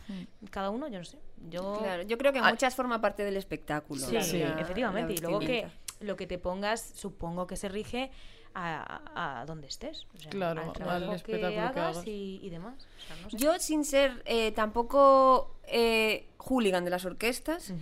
[0.50, 1.18] Cada uno, yo no sé.
[1.48, 2.50] Yo Claro, yo creo que Ah.
[2.50, 4.00] muchas forma parte del espectáculo.
[4.04, 4.42] Sí, Sí.
[4.42, 5.12] efectivamente.
[5.14, 5.66] y luego que
[6.00, 8.10] lo que te pongas, supongo que se rige
[8.54, 10.06] a, donde estés.
[10.14, 12.06] O sea, Claro, al al trabajo que espectáculo que hagas hagas.
[12.06, 12.74] y, y demás.
[12.76, 13.36] O sea, no sé.
[13.36, 17.72] Yo, sin ser eh, tampoco eh, hooligan de las orquestas,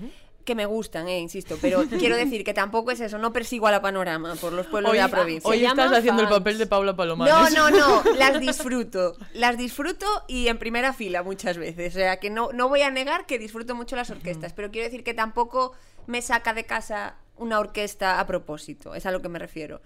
[0.45, 3.71] que me gustan, eh, insisto, pero quiero decir que tampoco es eso, no persigo a
[3.71, 5.49] la panorama por los pueblos Hoy, de la provincia.
[5.49, 7.55] hoy estás haciendo el papel de Paula No, Palomares.
[7.55, 9.17] no, no, las disfruto.
[9.35, 11.95] Las disfruto y en primera fila muchas veces.
[11.95, 14.87] O sea, que no, no voy a negar que disfruto mucho las orquestas, pero quiero
[14.87, 15.75] decir que tampoco
[16.09, 19.81] me saca de casa una orquesta a propósito, es a lo que me refiero.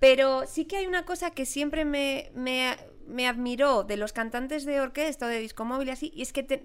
[0.00, 4.64] Pero sí que hay una cosa que siempre me, me, me admiró de los cantantes
[4.64, 6.62] de orquesta o de disco móvil y así, y es que te-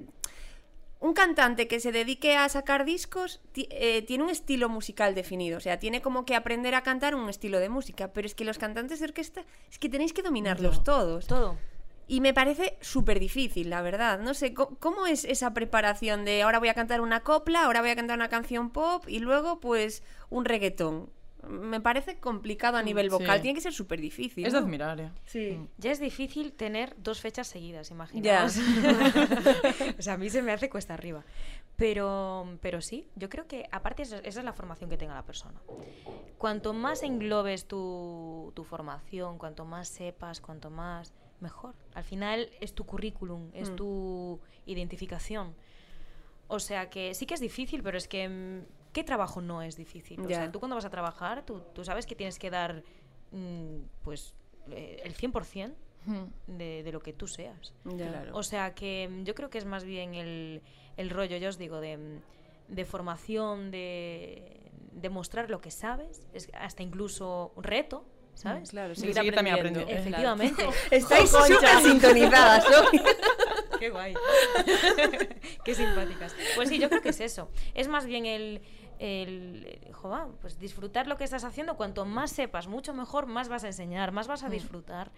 [1.00, 5.62] un cantante que se dedique a sacar discos eh, tiene un estilo musical definido, o
[5.62, 8.58] sea, tiene como que aprender a cantar un estilo de música, pero es que los
[8.58, 11.28] cantantes de orquesta es que tenéis que dominarlos todos.
[11.28, 11.58] Todo.
[12.08, 14.20] Y me parece súper difícil, la verdad.
[14.20, 17.90] No sé, ¿cómo es esa preparación de ahora voy a cantar una copla, ahora voy
[17.90, 21.10] a cantar una canción pop y luego pues un reggaetón?
[21.48, 23.42] Me parece complicado a nivel vocal, sí.
[23.42, 24.46] tiene que ser súper difícil.
[24.46, 24.66] Es de ¿no?
[24.66, 25.12] admirar, eh.
[25.26, 25.60] Sí.
[25.78, 28.58] Ya es difícil tener dos fechas seguidas, imaginaos.
[30.00, 31.24] o sea, a mí se me hace cuesta arriba.
[31.76, 35.26] Pero, pero sí, yo creo que aparte esa, esa es la formación que tenga la
[35.26, 35.60] persona.
[36.38, 41.74] Cuanto más englobes tu, tu formación, cuanto más sepas, cuanto más, mejor.
[41.94, 43.76] Al final es tu currículum, es Mm.
[43.76, 45.56] tu identificación.
[46.48, 48.62] O sea que sí que es difícil, pero es que mm,
[48.94, 50.20] ¿qué trabajo no es difícil?
[50.22, 50.38] O Ya.
[50.38, 52.84] sea, tú cuando vas a trabajar, tú, tú sabes que tienes que dar
[53.32, 54.34] mm, pues
[54.72, 55.74] eh, el 100%
[56.48, 57.74] de, de lo que tú seas.
[57.86, 58.08] Ya.
[58.10, 58.36] Claro.
[58.38, 60.62] O sea que mm, yo creo que es más bien el,
[60.98, 62.22] el rollo, ya os digo, de, mm,
[62.70, 68.70] de formación, de, de mostrar lo que sabes, es hasta incluso un reto, ¿sabes?
[68.72, 69.92] Claro, Sí, seguir seguir también aprendiendo.
[69.92, 70.66] Efectivamente.
[70.92, 73.02] Estáis súper sintonizadas hoy.
[73.80, 74.14] Qué guay.
[75.66, 76.36] Qué simpáticas.
[76.56, 77.50] Pues sí, yo creo que es eso.
[77.74, 78.62] Es más bien el,
[79.00, 79.84] el
[80.42, 81.76] pues disfrutar lo que estás haciendo.
[81.76, 85.12] Cuanto más sepas, mucho mejor, más vas a enseñar, más vas a disfrutar.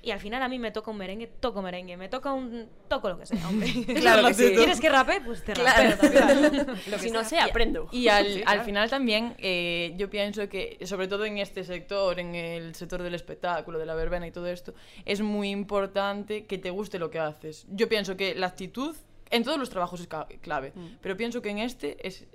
[0.00, 2.68] Y al final a mí me toca un merengue, toco merengue, me toca un...
[2.86, 3.68] toco lo que sea, hombre.
[4.00, 4.54] Claro que sí.
[4.54, 5.20] ¿Quieres que rape?
[5.20, 5.90] Pues te Claro.
[5.90, 6.66] rapeo también.
[6.86, 7.88] Lo que Si no sé, aprendo.
[7.90, 12.20] Y al, Sí, al final también eh, yo pienso que, sobre todo en este sector,
[12.20, 14.72] en el sector del espectáculo, de la verbena y todo esto,
[15.04, 17.66] es muy importante que te guste lo que haces.
[17.68, 18.94] Yo pienso que la actitud
[19.30, 20.08] en todos los trabajos es
[20.40, 22.26] clave, pero pienso que en este es,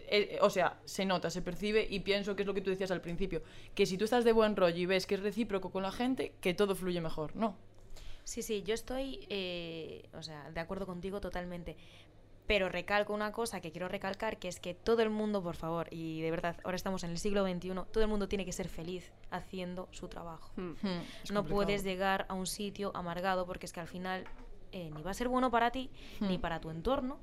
[0.41, 3.01] o sea, se nota, se percibe y pienso que es lo que tú decías al
[3.01, 3.41] principio,
[3.75, 6.34] que si tú estás de buen rollo y ves que es recíproco con la gente,
[6.41, 7.56] que todo fluye mejor, ¿no?
[8.23, 11.75] Sí, sí, yo estoy, eh, o sea, de acuerdo contigo totalmente.
[12.45, 15.88] Pero recalco una cosa que quiero recalcar, que es que todo el mundo, por favor,
[15.91, 18.67] y de verdad, ahora estamos en el siglo XXI, todo el mundo tiene que ser
[18.67, 20.51] feliz haciendo su trabajo.
[20.58, 21.45] Hmm, no complicado.
[21.47, 24.25] puedes llegar a un sitio amargado porque es que al final
[24.73, 26.41] eh, ni va a ser bueno para ti, ni Hmm.
[26.41, 27.19] para tu entorno,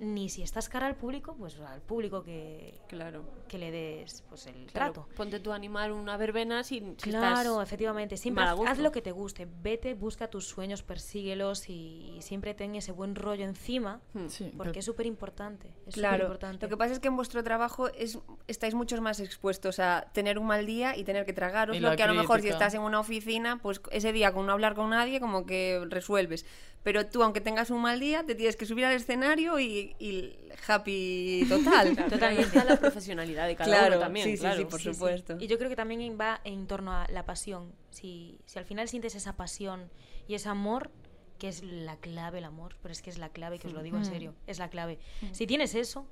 [0.00, 3.22] ni si estás cara al público, pues al público que, Claro.
[3.46, 5.08] que le des pues el Claro, trato.
[5.16, 8.16] Ponte tú a animar una verbena sin si Claro, estás efectivamente.
[8.16, 9.46] Siempre haz, lo que te guste.
[9.62, 14.00] Vete, busca tus sueños, persíguelos y, siempre ten ese buen rollo encima.
[14.14, 14.26] Hmm.
[14.28, 15.70] Sí, Porque pero- es súper importante.
[15.86, 19.78] Es Claro, lo que pasa es que en vuestro trabajo es, estáis muchos más expuestos
[19.78, 22.48] a tener un mal día y tener que tragaros lo que a lo mejor si
[22.48, 26.44] estás en una oficina, pues ese día con no hablar con nadie como que resuelves.
[26.84, 30.38] Pero tú, aunque tengas un mal día, te tienes que subir al escenario y, y
[30.68, 31.98] happy total.
[32.38, 34.58] Está la profesionalidad de cada Claro, uno también, sí, claro.
[34.58, 34.94] sí, por Sí, sí.
[34.94, 35.36] supuesto.
[35.40, 37.72] Y yo creo que también va en torno a la pasión.
[37.90, 39.90] Si, si al final sientes esa pasión
[40.28, 40.90] y ese amor,
[41.38, 43.82] que es la clave el amor, pero es que es la clave, que os lo
[43.82, 44.98] digo en serio, es la clave.
[45.32, 46.06] Si tienes eso,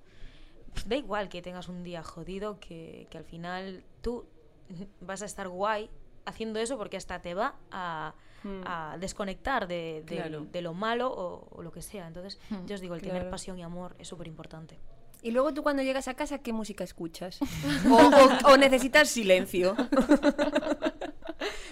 [0.73, 4.25] pues da igual que tengas un día jodido, que, que al final tú
[5.03, 5.91] vas a estar guay
[6.25, 8.15] haciendo eso porque hasta te va a,
[8.65, 10.47] a desconectar de, de- Claro.
[10.51, 12.07] de lo malo o, o lo que sea.
[12.07, 13.31] Entonces, yo os digo, el tener Claro.
[13.31, 14.79] pasión y amor es súper importante.
[15.25, 17.39] Y luego tú cuando llegas a casa, ¿qué música escuchas?
[17.91, 19.77] o, o- o necesitas silencio.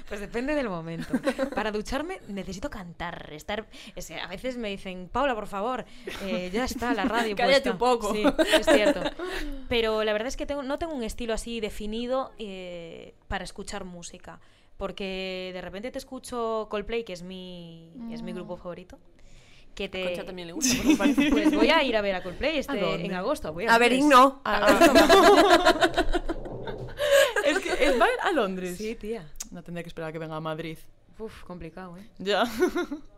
[0.08, 1.06] Pues depende del momento.
[1.54, 3.68] Para ducharme necesito cantar, estar.
[3.94, 5.84] es a veces me dicen, Paula, por favor,
[6.24, 7.36] eh, ya está la radio.
[7.36, 7.72] Cállate puesta".
[7.72, 8.12] un poco.
[8.12, 8.24] Sí,
[8.58, 9.02] es cierto.
[9.68, 13.84] Pero la verdad es que tengo, no tengo un estilo así definido eh, para escuchar
[13.84, 14.40] música.
[14.80, 18.98] Porque de repente te escucho Coldplay, que es mi, es mi grupo favorito.
[19.74, 21.14] Que te, Concha también le gusta, por lo.
[21.30, 23.52] Pues voy a ir a ver a Coldplay este, en agosto.
[23.52, 24.08] voy A ver, Londres.
[24.10, 24.40] no.
[27.44, 28.78] Es que es, va a ir a Londres.
[28.78, 29.30] Sí, tía.
[29.50, 30.78] No tendré que esperar a que venga a Madrid.
[31.18, 32.08] Uf, complicado, ¿eh?
[32.18, 32.44] Ya.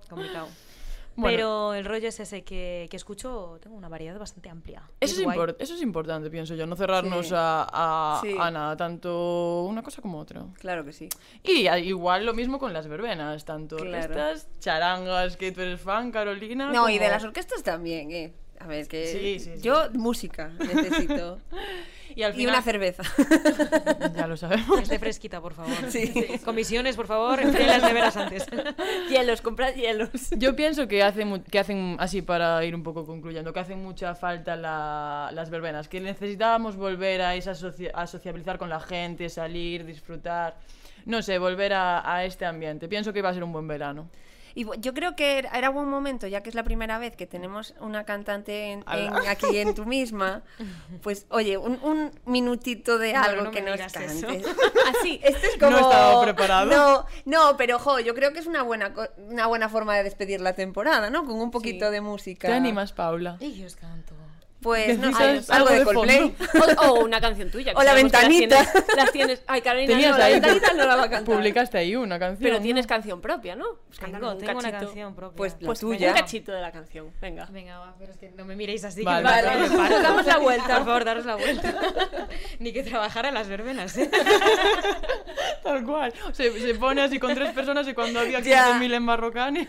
[0.09, 0.49] Complicado.
[1.15, 1.37] Bueno.
[1.37, 4.83] Pero el rollo es ese que, que escucho, tengo una variedad bastante amplia.
[5.01, 7.35] Eso es, eso es importante, pienso yo, no cerrarnos Sí.
[7.37, 8.35] a, a, Sí.
[8.39, 10.45] a nada, tanto una cosa como otra.
[10.59, 11.09] Claro que sí.
[11.43, 13.99] Y a- igual lo mismo con las verbenas, tanto Claro.
[13.99, 16.73] estas charangas que tú eres fan, Carolina.
[16.73, 18.33] No, y de las orquestas también, ¿eh?
[18.63, 19.63] A ver, que Sí, sí, sí.
[19.63, 21.39] yo música necesito.
[22.15, 23.03] Y, al y una cerveza.
[24.15, 24.77] Ya lo sabemos.
[24.77, 25.73] Que esté fresquita, por favor.
[25.89, 26.13] Sí.
[26.45, 28.45] Comisiones, por favor, enfríen las neveras antes.
[29.09, 30.11] hielos, comprad hielos.
[30.37, 33.83] Yo pienso que hacen, mu- que hacen, así para ir un poco concluyendo, que hacen
[33.83, 38.81] mucha falta la- las verbenas, que necesitábamos volver a, esa socia- a sociabilizar con la
[38.81, 40.55] gente, salir, disfrutar,
[41.07, 42.89] no sé, volver a, a este ambiente.
[42.89, 44.09] Pienso que iba a ser un buen verano.
[44.55, 47.73] Y yo creo que era buen momento, ya que es la primera vez que tenemos
[47.81, 48.85] una cantante en-
[49.27, 50.43] aquí en tu misma.
[51.01, 54.45] Pues, oye, un, un minutito de No, algo no que me nos cantes.
[54.91, 55.71] Así, este es como...
[55.71, 56.67] No estaba preparado.
[56.71, 60.03] No, no, pero, jo, yo creo que es una buena, co- una buena forma de
[60.03, 61.25] despedir la temporada, ¿no?
[61.25, 62.49] Con un poquito de música.
[62.49, 63.39] ¿Te animas, Paula?
[63.41, 64.13] Y yo os canto.
[64.63, 66.35] Pues, no sé, algo algo de de Coldplay.
[66.79, 67.73] O, o una canción tuya.
[67.73, 68.57] que O la que las ventanita.
[68.65, 71.35] tienes- Las tienes, Ay, Carolina, Tenías no, la ahí, ventanita no la va a cantar.
[71.35, 72.43] publicaste ahí una canción.
[72.43, 72.63] Pero ¿no?
[72.63, 73.65] tienes canción propia, ¿no?
[73.87, 75.37] Pues Tengo, cántanos un tengo una canción propia.
[75.37, 76.09] Pues la Pues tuya.
[76.11, 77.47] un cachito de la canción, venga.
[77.51, 79.03] Venga, va, pero es que no me miréis así.
[79.03, 79.69] Vale, vale.
[79.77, 80.01] paro.
[80.01, 80.77] Damos la vuelta.
[80.77, 81.75] Por favor, daros la vuelta.
[82.59, 84.11] Ni que trabajara en las verbenas, ¿eh?
[85.63, 86.13] Tal cual.
[86.33, 88.79] Se, se pone así con tres personas y cuando había Ya.
[88.79, 89.69] 15.000 en Marrocanes.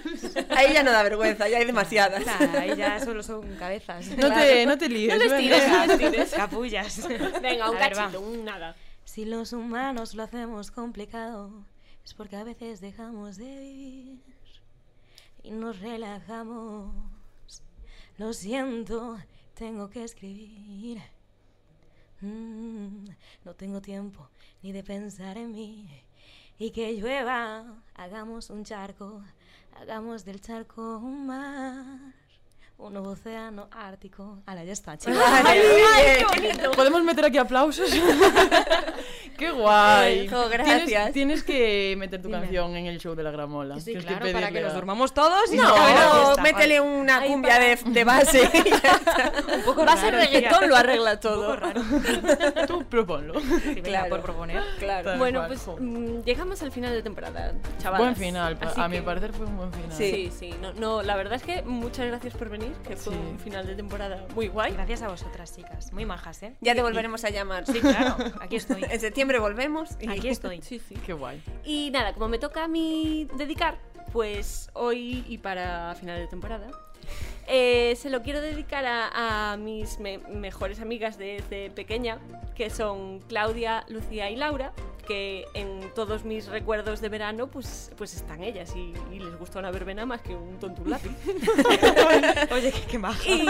[0.49, 2.23] Ahí ya no da vergüenza, ya hay demasiadas.
[2.57, 4.05] Ahí ya solo son cabezas.
[4.17, 5.13] No te, no te líes.
[5.13, 6.31] No les tires, no les tires.
[6.35, 7.07] Capullas.
[7.41, 8.75] Venga, un ver, cachito, un nada.
[9.05, 11.65] Si los humanos lo hacemos complicado,
[12.03, 14.33] es porque a veces dejamos de vivir
[15.43, 16.93] y nos relajamos.
[18.17, 19.19] Lo siento,
[19.53, 21.01] tengo que escribir.
[22.21, 23.05] Mm,
[23.43, 24.29] no tengo tiempo
[24.61, 25.89] ni de pensar en mí.
[26.57, 29.21] Y que llueva, hagamos un charco,
[29.75, 32.22] hagamos del charco un mar.
[32.83, 34.39] Un océano ártico.
[34.45, 35.17] Ahora ya está, chicos.
[35.17, 35.61] Vale,
[36.33, 36.57] muy bien.
[36.75, 37.89] ¿Podemos meter aquí aplausos?
[39.37, 40.27] ¡Qué guay!
[40.27, 40.85] Jo, gracias.
[40.85, 42.41] Tienes, tienes que meter tu Dime.
[42.41, 43.79] canción en el show de la gramola.
[43.79, 47.57] Sí, claro, que para que nos durmamos todos y No, no, métele una Ahí cumbia
[47.57, 48.41] de, de base.
[49.55, 51.55] Un poco Va a ser reggaetón, lo arregla Un poco todo.
[51.55, 51.81] raro.
[52.67, 53.39] Tú Proponlo.
[53.39, 54.09] Sí, Claro.
[54.09, 54.61] por proponer.
[54.79, 55.03] Claro.
[55.11, 58.05] Tal Bueno, cual, pues mm, llegamos al final de temporada, chavales.
[58.05, 59.91] Buen final, Así a mi que- parecer fue un buen final.
[59.97, 60.53] Sí, sí.
[60.61, 63.19] No, no, la verdad es que muchas gracias por venir, que fue Sí.
[63.19, 64.73] un final de temporada muy guay.
[64.73, 65.91] Gracias a vosotras, chicas.
[65.93, 66.55] Muy majas, ¿eh?
[66.61, 67.65] Ya te volveremos a llamar.
[67.65, 68.15] Sí, claro.
[68.41, 68.83] Aquí estoy.
[68.89, 69.89] En septiembre volvemos.
[70.01, 70.61] y- Aquí estoy.
[70.61, 70.95] Sí, sí.
[71.05, 71.41] Qué guay.
[71.63, 73.77] Y nada, como me toca a mí dedicar,
[74.11, 76.69] pues hoy y para final de temporada,
[77.47, 82.19] eh, se lo quiero dedicar a, a mis me- mejores amigas desde pequeña,
[82.55, 84.71] que son Claudia, Lucía y Laura,
[85.07, 89.59] que en todos mis recuerdos de verano pues, pues están ellas y, y les gusta
[89.59, 91.11] una verbena más que un tonto lápiz.
[92.53, 93.21] Oye, qué, qué maja.
[93.27, 93.45] Y,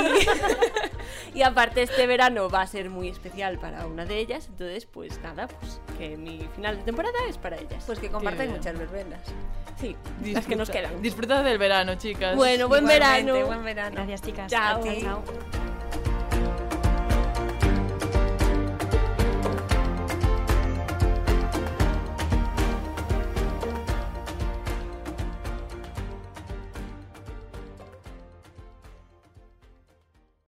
[1.35, 5.19] y aparte este verano va a ser muy especial para una de ellas, entonces pues
[5.21, 7.83] nada, pues que mi final de temporada es para ellas.
[7.85, 8.57] Pues que comparten bien.
[8.57, 9.21] muchas verbenas.
[9.79, 11.01] sí, las que nos Disfruta- quedan.
[11.03, 12.35] Disfrutad del verano, chicas.
[12.35, 13.45] Bueno, buen Igualmente, verano.
[13.45, 13.95] Buen verano.
[13.95, 14.51] Gracias, chicas.
[14.51, 14.83] Chao.
[15.01, 16.02] chao.